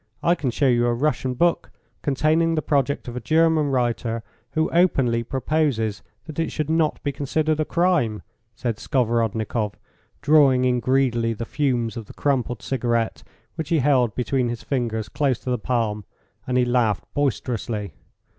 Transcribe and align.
I 0.23 0.33
can 0.33 0.49
show 0.49 0.67
you 0.67 0.87
a 0.87 0.95
Russian 0.95 1.35
book 1.35 1.69
containing 2.01 2.55
the 2.55 2.63
project 2.63 3.07
of 3.07 3.15
a 3.15 3.19
German 3.19 3.67
writer, 3.67 4.23
who 4.53 4.67
openly 4.71 5.21
proposes 5.21 6.01
that 6.25 6.39
it 6.39 6.51
should 6.51 6.71
not 6.71 7.03
be 7.03 7.11
considered 7.11 7.59
a 7.59 7.65
crime," 7.65 8.23
said 8.55 8.77
Skovorodnikoff, 8.77 9.75
drawing 10.23 10.65
in 10.65 10.79
greedily 10.79 11.33
the 11.33 11.45
fumes 11.45 11.97
of 11.97 12.07
the 12.07 12.15
crumpled 12.15 12.63
cigarette, 12.63 13.21
which 13.53 13.69
he 13.69 13.77
held 13.77 14.15
between 14.15 14.49
his 14.49 14.63
fingers 14.63 15.07
close 15.07 15.37
to 15.37 15.51
the 15.51 15.59
palm, 15.59 16.03
and 16.47 16.57
he 16.57 16.65
laughed 16.65 17.05
boisterously. 17.13 17.93